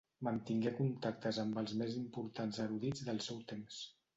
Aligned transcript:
Mantingué 0.27 0.71
contactes 0.77 1.39
amb 1.45 1.61
els 1.63 1.75
més 1.83 1.99
importants 1.99 2.61
erudits 2.65 3.07
del 3.11 3.25
seu 3.29 3.45
temps. 3.53 3.79